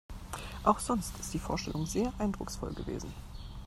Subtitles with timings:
[0.63, 3.13] Auch sonst ist die Vorstellung sehr eindrucksvoll gewesen.